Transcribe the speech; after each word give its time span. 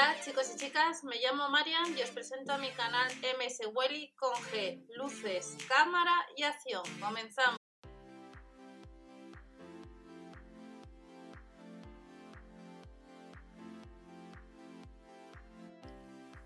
Hola 0.00 0.16
chicos 0.24 0.50
y 0.54 0.58
chicas, 0.58 1.04
me 1.04 1.16
llamo 1.16 1.50
Marian 1.50 1.94
y 1.94 2.00
os 2.00 2.08
presento 2.08 2.54
a 2.54 2.56
mi 2.56 2.70
canal 2.70 3.06
MS 3.38 3.68
Welly 3.74 4.14
con 4.16 4.32
G, 4.32 4.82
luces, 4.96 5.58
cámara 5.68 6.14
y 6.38 6.42
acción. 6.42 6.82
Comenzamos. 6.98 7.58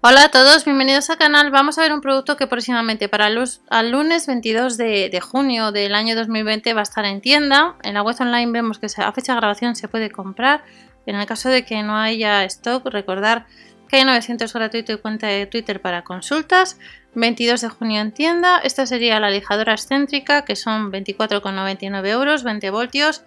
Hola 0.00 0.25
a 0.25 0.29
todos, 0.30 0.64
bienvenidos 0.64 1.09
al 1.11 1.18
canal. 1.18 1.52
Vamos 1.52 1.79
a 1.79 1.82
ver 1.82 1.93
un 1.93 2.00
producto 2.00 2.36
que 2.36 2.48
próximamente 2.48 3.09
para 3.09 3.29
el 3.29 3.91
lunes 3.91 4.27
22 4.27 4.77
de, 4.77 5.21
junio 5.23 5.71
del 5.71 5.95
año 5.95 6.16
2020 6.16 6.75
va 6.75 6.80
a 6.80 6.82
estar 6.82 7.05
en 7.05 7.21
tienda. 7.21 7.77
En 7.84 7.95
la 7.95 8.02
web 8.02 8.16
online 8.18 8.50
vemos 8.50 8.80
que 8.80 8.86
a 8.86 9.12
fecha 9.12 9.32
de 9.32 9.39
grabación 9.39 9.77
se 9.77 9.86
puede 9.86 10.11
comprar. 10.11 10.64
En 11.07 11.16
el 11.16 11.27
caso 11.27 11.48
de 11.48 11.64
que 11.64 11.82
no 11.82 11.96
haya 11.96 12.45
stock, 12.45 12.87
recordar 12.87 13.46
que 13.89 13.96
hay 13.96 14.05
900 14.05 14.52
gratuito 14.52 14.93
y 14.93 14.98
cuenta 14.98 15.27
de 15.27 15.46
Twitter 15.46 15.80
para 15.80 16.02
consultas. 16.02 16.79
22 17.15 17.60
de 17.60 17.69
junio 17.69 18.01
en 18.01 18.12
tienda. 18.12 18.59
Esta 18.59 18.87
sería 18.87 19.20
la 19.20 19.30
lijadora 19.30 19.73
excéntrica, 19.73 20.45
que 20.45 20.56
son 20.56 20.91
24,99 20.91 22.06
euros, 22.09 22.43
20 22.43 22.70
voltios, 22.70 23.23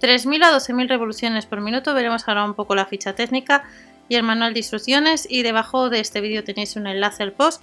3.000 0.00 0.44
a 0.44 0.56
12.000 0.56 0.88
revoluciones 0.88 1.46
por 1.46 1.60
minuto. 1.60 1.94
Veremos 1.94 2.26
ahora 2.26 2.44
un 2.44 2.54
poco 2.54 2.74
la 2.74 2.86
ficha 2.86 3.14
técnica 3.14 3.64
y 4.08 4.16
el 4.16 4.22
manual 4.22 4.54
de 4.54 4.60
instrucciones 4.60 5.26
y 5.30 5.42
debajo 5.42 5.90
de 5.90 6.00
este 6.00 6.20
vídeo 6.20 6.42
tenéis 6.42 6.76
un 6.76 6.86
enlace 6.86 7.22
al 7.22 7.32
post 7.32 7.62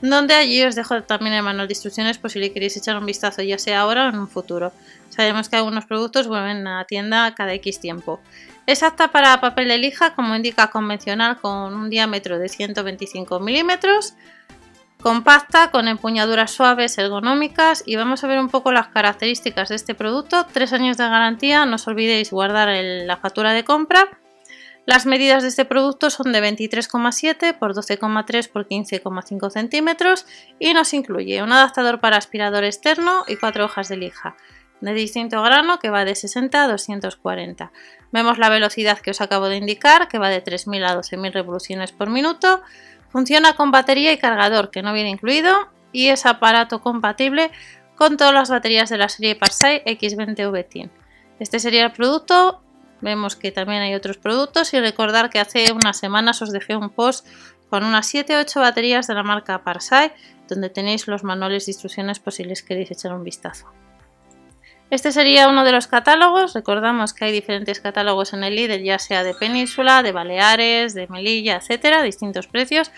donde 0.00 0.34
allí 0.34 0.62
os 0.62 0.74
dejo 0.74 1.02
también 1.02 1.34
el 1.34 1.42
manual 1.42 1.68
de 1.68 1.72
instrucciones 1.72 2.18
por 2.18 2.30
si 2.30 2.38
le 2.38 2.52
queréis 2.52 2.76
echar 2.76 2.98
un 2.98 3.06
vistazo 3.06 3.42
ya 3.42 3.58
sea 3.58 3.80
ahora 3.80 4.06
o 4.06 4.08
en 4.10 4.18
un 4.18 4.28
futuro. 4.28 4.72
Sabemos 5.16 5.48
que 5.48 5.56
algunos 5.56 5.86
productos 5.86 6.28
vuelven 6.28 6.66
a 6.66 6.84
tienda 6.84 7.34
cada 7.34 7.54
X 7.54 7.80
tiempo. 7.80 8.20
Es 8.66 8.82
apta 8.82 9.08
para 9.08 9.40
papel 9.40 9.68
de 9.68 9.78
lija 9.78 10.14
como 10.14 10.36
indica 10.36 10.70
convencional 10.70 11.40
con 11.40 11.74
un 11.74 11.88
diámetro 11.88 12.38
de 12.38 12.48
125 12.48 13.40
milímetros, 13.40 14.14
compacta 15.00 15.70
con 15.70 15.88
empuñaduras 15.88 16.50
suaves, 16.50 16.98
ergonómicas 16.98 17.82
y 17.86 17.96
vamos 17.96 18.22
a 18.22 18.26
ver 18.26 18.38
un 18.38 18.48
poco 18.48 18.72
las 18.72 18.88
características 18.88 19.70
de 19.70 19.76
este 19.76 19.94
producto. 19.94 20.46
Tres 20.52 20.72
años 20.72 20.96
de 20.96 21.04
garantía, 21.04 21.64
no 21.64 21.76
os 21.76 21.88
olvidéis 21.88 22.30
guardar 22.30 22.68
la 22.68 23.16
factura 23.16 23.52
de 23.52 23.64
compra 23.64 24.08
las 24.86 25.04
medidas 25.04 25.42
de 25.42 25.48
este 25.48 25.64
producto 25.64 26.10
son 26.10 26.30
de 26.30 26.40
23,7 26.40 27.58
por 27.58 27.74
12,3 27.74 28.48
por 28.48 28.68
15,5 28.68 29.50
centímetros 29.50 30.26
y 30.60 30.74
nos 30.74 30.94
incluye 30.94 31.42
un 31.42 31.52
adaptador 31.52 31.98
para 31.98 32.16
aspirador 32.16 32.62
externo 32.62 33.24
y 33.26 33.34
cuatro 33.34 33.64
hojas 33.64 33.88
de 33.88 33.96
lija 33.96 34.36
de 34.80 34.92
distinto 34.92 35.42
grano 35.42 35.78
que 35.78 35.90
va 35.90 36.04
de 36.04 36.14
60 36.14 36.64
a 36.64 36.68
240. 36.68 37.72
Vemos 38.12 38.38
la 38.38 38.48
velocidad 38.48 38.98
que 38.98 39.10
os 39.10 39.20
acabo 39.20 39.48
de 39.48 39.56
indicar 39.56 40.08
que 40.08 40.18
va 40.18 40.28
de 40.28 40.42
3.000 40.44 40.86
a 40.86 40.96
12.000 40.96 41.32
revoluciones 41.32 41.92
por 41.92 42.10
minuto. 42.10 42.62
Funciona 43.08 43.54
con 43.54 43.70
batería 43.70 44.12
y 44.12 44.18
cargador 44.18 44.70
que 44.70 44.82
no 44.82 44.92
viene 44.92 45.10
incluido 45.10 45.68
y 45.92 46.08
es 46.08 46.26
aparato 46.26 46.80
compatible 46.80 47.50
con 47.94 48.16
todas 48.16 48.34
las 48.34 48.50
baterías 48.50 48.90
de 48.90 48.98
la 48.98 49.08
serie 49.08 49.36
Parsai 49.36 49.82
X20V 49.84 50.90
Este 51.38 51.58
sería 51.58 51.84
el 51.84 51.92
producto 51.92 52.62
Vemos 53.00 53.36
que 53.36 53.52
también 53.52 53.82
hay 53.82 53.94
otros 53.94 54.16
productos 54.16 54.72
y 54.72 54.80
recordar 54.80 55.28
que 55.28 55.38
hace 55.38 55.72
unas 55.72 55.98
semanas 55.98 56.40
os 56.40 56.50
dejé 56.50 56.76
un 56.76 56.90
post 56.90 57.26
con 57.68 57.84
unas 57.84 58.12
7-8 58.12 58.60
baterías 58.60 59.06
de 59.06 59.14
la 59.14 59.22
marca 59.22 59.62
Parsai 59.62 60.12
donde 60.48 60.70
tenéis 60.70 61.06
los 61.06 61.24
manuales 61.24 61.66
de 61.66 61.72
instrucciones 61.72 62.20
por 62.20 62.32
si 62.32 62.44
les 62.44 62.62
queréis 62.62 62.90
echar 62.90 63.12
un 63.12 63.24
vistazo. 63.24 63.66
Este 64.88 65.10
sería 65.10 65.48
uno 65.48 65.64
de 65.64 65.72
los 65.72 65.88
catálogos, 65.88 66.54
recordamos 66.54 67.12
que 67.12 67.24
hay 67.24 67.32
diferentes 67.32 67.80
catálogos 67.80 68.32
en 68.32 68.44
el 68.44 68.54
líder, 68.54 68.82
ya 68.82 69.00
sea 69.00 69.24
de 69.24 69.34
Península, 69.34 70.02
de 70.04 70.12
Baleares, 70.12 70.94
de 70.94 71.08
Melilla, 71.08 71.56
etcétera, 71.56 72.02
distintos 72.02 72.46
precios. 72.46 72.92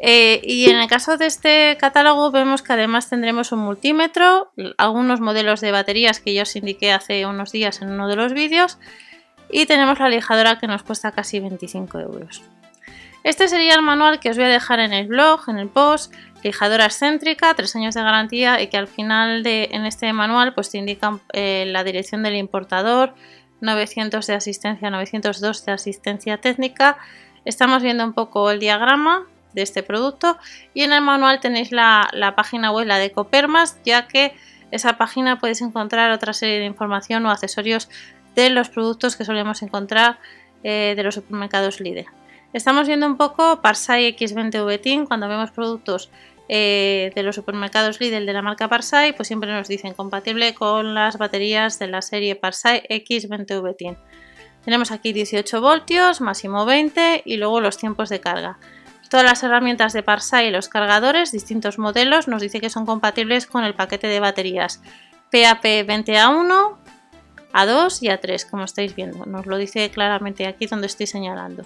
Eh, 0.00 0.42
y 0.44 0.68
en 0.68 0.76
el 0.76 0.88
caso 0.88 1.16
de 1.16 1.26
este 1.26 1.78
catálogo 1.80 2.30
vemos 2.30 2.60
que 2.60 2.74
además 2.74 3.08
tendremos 3.08 3.52
un 3.52 3.60
multímetro, 3.60 4.52
algunos 4.76 5.20
modelos 5.20 5.62
de 5.62 5.72
baterías 5.72 6.20
que 6.20 6.34
ya 6.34 6.42
os 6.42 6.56
indiqué 6.56 6.92
hace 6.92 7.24
unos 7.24 7.52
días 7.52 7.80
en 7.80 7.90
uno 7.90 8.06
de 8.06 8.16
los 8.16 8.34
vídeos, 8.34 8.78
y 9.50 9.64
tenemos 9.64 9.98
la 10.00 10.10
lijadora 10.10 10.58
que 10.58 10.66
nos 10.66 10.82
cuesta 10.82 11.12
casi 11.12 11.40
25 11.40 12.00
euros. 12.00 12.42
Este 13.24 13.48
sería 13.48 13.74
el 13.74 13.80
manual 13.80 14.20
que 14.20 14.28
os 14.28 14.36
voy 14.36 14.44
a 14.44 14.48
dejar 14.48 14.80
en 14.80 14.92
el 14.92 15.06
blog, 15.06 15.48
en 15.48 15.56
el 15.56 15.68
post, 15.68 16.12
lijadora 16.42 16.84
excéntrica, 16.84 17.54
3 17.54 17.76
años 17.76 17.94
de 17.94 18.02
garantía 18.02 18.60
y 18.60 18.66
que 18.66 18.76
al 18.76 18.86
final 18.86 19.42
de 19.42 19.70
en 19.72 19.86
este 19.86 20.12
manual 20.12 20.52
pues 20.52 20.70
te 20.70 20.76
indican 20.76 21.22
eh, 21.32 21.64
la 21.66 21.84
dirección 21.84 22.22
del 22.22 22.36
importador, 22.36 23.14
900 23.62 24.26
de 24.26 24.34
asistencia, 24.34 24.90
902 24.90 25.64
de 25.64 25.72
asistencia 25.72 26.36
técnica. 26.36 26.98
Estamos 27.46 27.82
viendo 27.82 28.04
un 28.04 28.12
poco 28.12 28.50
el 28.50 28.60
diagrama 28.60 29.26
de 29.54 29.62
este 29.62 29.82
producto 29.82 30.36
y 30.74 30.82
en 30.82 30.92
el 30.92 31.00
manual 31.00 31.40
tenéis 31.40 31.72
la, 31.72 32.10
la 32.12 32.34
página 32.36 32.72
web, 32.72 32.86
la 32.86 32.98
de 32.98 33.10
Copermas, 33.10 33.78
ya 33.86 34.06
que 34.06 34.36
esa 34.70 34.98
página 34.98 35.38
podéis 35.38 35.62
encontrar 35.62 36.10
otra 36.10 36.34
serie 36.34 36.58
de 36.58 36.66
información 36.66 37.24
o 37.24 37.30
accesorios 37.30 37.88
de 38.34 38.50
los 38.50 38.68
productos 38.68 39.16
que 39.16 39.24
solemos 39.24 39.62
encontrar 39.62 40.18
eh, 40.62 40.92
de 40.94 41.02
los 41.02 41.14
supermercados 41.14 41.80
líder. 41.80 42.06
Estamos 42.54 42.86
viendo 42.86 43.08
un 43.08 43.16
poco 43.16 43.60
Parsai 43.60 44.16
X20V 44.16 44.80
Team 44.80 45.06
cuando 45.06 45.26
vemos 45.26 45.50
productos 45.50 46.08
eh, 46.48 47.10
de 47.12 47.22
los 47.24 47.34
supermercados 47.34 48.00
Lidl 48.00 48.24
de 48.26 48.32
la 48.32 48.42
marca 48.42 48.68
Parsai, 48.68 49.12
pues 49.12 49.26
siempre 49.26 49.52
nos 49.52 49.66
dicen 49.66 49.92
compatible 49.92 50.54
con 50.54 50.94
las 50.94 51.18
baterías 51.18 51.80
de 51.80 51.88
la 51.88 52.00
serie 52.00 52.36
Parsai 52.36 52.84
X20V 52.88 53.76
Team. 53.76 53.96
Tenemos 54.64 54.92
aquí 54.92 55.12
18 55.12 55.60
voltios, 55.60 56.20
máximo 56.20 56.64
20 56.64 57.22
y 57.24 57.38
luego 57.38 57.60
los 57.60 57.76
tiempos 57.76 58.08
de 58.08 58.20
carga. 58.20 58.60
Todas 59.10 59.26
las 59.26 59.42
herramientas 59.42 59.92
de 59.92 60.04
Parsai 60.04 60.46
y 60.46 60.50
los 60.52 60.68
cargadores, 60.68 61.32
distintos 61.32 61.80
modelos, 61.80 62.28
nos 62.28 62.40
dice 62.40 62.60
que 62.60 62.70
son 62.70 62.86
compatibles 62.86 63.48
con 63.48 63.64
el 63.64 63.74
paquete 63.74 64.06
de 64.06 64.20
baterías 64.20 64.80
PAP20A1, 65.32 66.76
a2 67.52 67.98
y 68.02 68.06
A3, 68.06 68.48
como 68.48 68.62
estáis 68.62 68.94
viendo. 68.94 69.26
Nos 69.26 69.46
lo 69.46 69.56
dice 69.56 69.90
claramente 69.90 70.46
aquí 70.46 70.66
donde 70.66 70.86
estoy 70.86 71.08
señalando. 71.08 71.64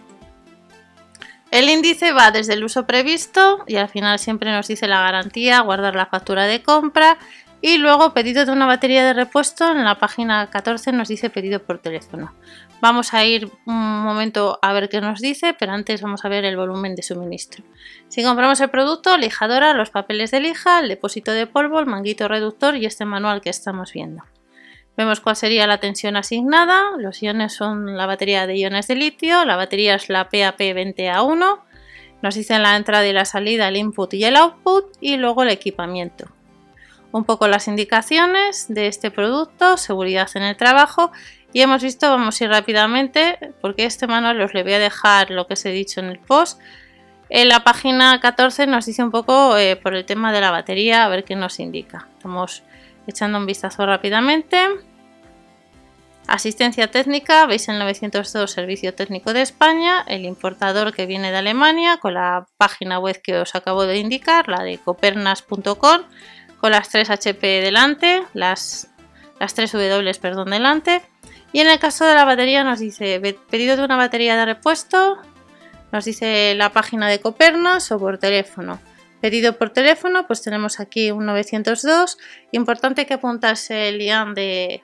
El 1.50 1.70
índice 1.70 2.12
va 2.12 2.30
desde 2.30 2.52
el 2.52 2.64
uso 2.64 2.86
previsto 2.86 3.64
y 3.66 3.76
al 3.76 3.88
final 3.88 4.18
siempre 4.18 4.52
nos 4.52 4.68
dice 4.68 4.86
la 4.86 5.00
garantía, 5.00 5.60
guardar 5.60 5.94
la 5.94 6.06
factura 6.06 6.44
de 6.44 6.62
compra 6.62 7.18
y 7.62 7.78
luego 7.78 8.12
pedido 8.12 8.44
de 8.44 8.52
una 8.52 8.66
batería 8.66 9.04
de 9.04 9.14
repuesto. 9.14 9.70
En 9.72 9.84
la 9.84 9.98
página 9.98 10.50
14 10.50 10.92
nos 10.92 11.08
dice 11.08 11.30
pedido 11.30 11.60
por 11.60 11.78
teléfono. 11.78 12.34
Vamos 12.80 13.14
a 13.14 13.24
ir 13.24 13.50
un 13.64 14.02
momento 14.02 14.58
a 14.62 14.72
ver 14.72 14.88
qué 14.88 15.00
nos 15.00 15.20
dice, 15.20 15.54
pero 15.58 15.72
antes 15.72 16.02
vamos 16.02 16.24
a 16.24 16.28
ver 16.28 16.44
el 16.44 16.56
volumen 16.56 16.94
de 16.94 17.02
suministro. 17.02 17.64
Si 18.08 18.22
compramos 18.22 18.60
el 18.60 18.70
producto, 18.70 19.16
lijadora, 19.16 19.72
los 19.72 19.90
papeles 19.90 20.30
de 20.30 20.40
lija, 20.40 20.80
el 20.80 20.88
depósito 20.88 21.32
de 21.32 21.46
polvo, 21.46 21.80
el 21.80 21.86
manguito 21.86 22.28
reductor 22.28 22.76
y 22.76 22.86
este 22.86 23.04
manual 23.04 23.40
que 23.40 23.50
estamos 23.50 23.92
viendo. 23.92 24.22
Vemos 24.98 25.20
cuál 25.20 25.36
sería 25.36 25.68
la 25.68 25.78
tensión 25.78 26.16
asignada. 26.16 26.90
Los 26.98 27.22
iones 27.22 27.52
son 27.52 27.96
la 27.96 28.06
batería 28.06 28.48
de 28.48 28.56
iones 28.56 28.88
de 28.88 28.96
litio, 28.96 29.44
la 29.44 29.54
batería 29.54 29.94
es 29.94 30.08
la 30.08 30.28
PAP20A1. 30.28 31.60
Nos 32.20 32.34
dicen 32.34 32.64
la 32.64 32.74
entrada 32.74 33.06
y 33.06 33.12
la 33.12 33.24
salida, 33.24 33.68
el 33.68 33.76
input 33.76 34.12
y 34.14 34.24
el 34.24 34.34
output 34.34 34.96
y 35.00 35.16
luego 35.16 35.44
el 35.44 35.50
equipamiento. 35.50 36.26
Un 37.12 37.22
poco 37.22 37.46
las 37.46 37.68
indicaciones 37.68 38.66
de 38.68 38.88
este 38.88 39.12
producto, 39.12 39.76
seguridad 39.76 40.28
en 40.34 40.42
el 40.42 40.56
trabajo 40.56 41.12
y 41.52 41.60
hemos 41.60 41.80
visto, 41.80 42.10
vamos 42.10 42.40
a 42.40 42.44
ir 42.44 42.50
rápidamente 42.50 43.54
porque 43.60 43.84
este 43.84 44.08
manual 44.08 44.40
os 44.40 44.52
le 44.52 44.64
voy 44.64 44.72
a 44.72 44.78
dejar 44.80 45.30
lo 45.30 45.46
que 45.46 45.54
os 45.54 45.64
he 45.64 45.70
dicho 45.70 46.00
en 46.00 46.06
el 46.06 46.18
post. 46.18 46.60
En 47.30 47.48
la 47.48 47.62
página 47.62 48.20
14 48.20 48.66
nos 48.66 48.86
dice 48.86 49.02
un 49.02 49.10
poco 49.10 49.56
eh, 49.56 49.76
por 49.76 49.94
el 49.94 50.06
tema 50.06 50.32
de 50.32 50.40
la 50.40 50.50
batería, 50.50 51.04
a 51.04 51.08
ver 51.08 51.24
qué 51.24 51.36
nos 51.36 51.60
indica. 51.60 52.08
Estamos 52.16 52.62
echando 53.06 53.38
un 53.38 53.46
vistazo 53.46 53.84
rápidamente. 53.84 54.58
Asistencia 56.26 56.90
técnica, 56.90 57.46
veis 57.46 57.68
el 57.68 57.78
902 57.78 58.50
Servicio 58.50 58.94
Técnico 58.94 59.32
de 59.32 59.40
España, 59.40 60.04
el 60.06 60.26
importador 60.26 60.92
que 60.92 61.06
viene 61.06 61.30
de 61.30 61.38
Alemania 61.38 61.96
con 61.96 62.14
la 62.14 62.46
página 62.58 62.98
web 62.98 63.20
que 63.22 63.38
os 63.38 63.54
acabo 63.54 63.84
de 63.84 63.96
indicar, 63.96 64.48
la 64.48 64.62
de 64.62 64.76
copernas.com, 64.78 66.02
con 66.60 66.70
las 66.70 66.90
3 66.90 67.08
HP 67.08 67.62
delante, 67.62 68.22
las, 68.34 68.90
las 69.40 69.54
3 69.54 69.72
W 69.72 70.14
perdón, 70.20 70.50
delante. 70.50 71.00
Y 71.52 71.60
en 71.60 71.70
el 71.70 71.78
caso 71.78 72.04
de 72.04 72.14
la 72.14 72.26
batería 72.26 72.62
nos 72.62 72.78
dice 72.78 73.20
pedido 73.50 73.76
de 73.78 73.84
una 73.84 73.96
batería 73.96 74.36
de 74.36 74.44
repuesto, 74.44 75.18
nos 75.92 76.04
dice 76.04 76.54
la 76.54 76.72
página 76.72 77.08
de 77.08 77.20
Copernas 77.20 77.90
o 77.92 77.98
por 77.98 78.18
teléfono. 78.18 78.80
Pedido 79.20 79.56
por 79.58 79.70
teléfono, 79.70 80.26
pues 80.26 80.42
tenemos 80.42 80.78
aquí 80.80 81.10
un 81.10 81.26
902. 81.26 82.18
Importante 82.52 83.06
que 83.06 83.14
apuntase 83.14 83.88
el 83.88 84.00
IAN 84.00 84.34
de, 84.34 84.82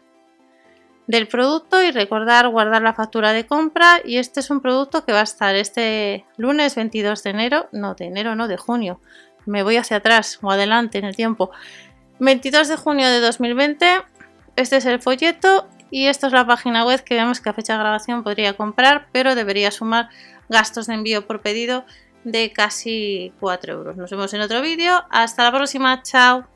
del 1.07 1.29
producto 1.29 1.83
y 1.83 1.91
recordar 1.91 2.49
guardar 2.49 2.83
la 2.83 2.95
factura 2.95 3.33
de 3.33 3.47
compra 3.47 4.01
y 4.05 4.17
este 4.17 4.41
es 4.41 4.51
un 4.51 4.61
producto 4.61 5.05
que 5.05 5.13
va 5.13 5.21
a 5.21 5.25
estar 5.25 5.55
este 5.55 6.25
lunes 6.37 6.75
22 6.75 7.23
de 7.23 7.31
enero, 7.31 7.69
no 7.73 7.95
de 7.95 8.07
enero, 8.07 8.35
no 8.35 8.49
de 8.49 8.57
junio, 8.57 9.01
me 9.45 9.63
voy 9.63 9.77
hacia 9.77 9.99
atrás 9.99 10.39
o 10.43 10.51
adelante 10.51 10.99
en 10.99 11.05
el 11.05 11.15
tiempo, 11.15 11.51
22 12.21 12.69
de 12.69 12.77
junio 12.77 13.09
de 13.09 13.21
2020, 13.21 13.87
este 14.57 14.77
es 14.77 14.87
el 14.87 15.03
folleto 15.03 15.69
y 15.91 16.07
esta 16.07 16.29
es 16.29 16.33
la 16.33 16.47
página 16.47 16.87
web 16.87 17.05
que 17.05 17.15
vemos 17.15 17.41
que 17.41 17.51
a 17.51 17.53
fecha 17.53 17.75
de 17.75 17.81
grabación 17.81 18.23
podría 18.23 18.55
comprar 18.55 19.09
pero 19.13 19.35
debería 19.35 19.71
sumar 19.71 20.09
gastos 20.49 20.87
de 20.87 20.95
envío 20.95 21.27
por 21.27 21.41
pedido 21.41 21.85
de 22.25 22.53
casi 22.53 23.33
4 23.41 23.73
euros. 23.75 23.97
Nos 23.97 24.11
vemos 24.11 24.33
en 24.35 24.41
otro 24.41 24.61
vídeo. 24.63 25.05
Hasta 25.11 25.45
la 25.45 25.53
próxima. 25.53 26.03
Chao. 26.03 26.54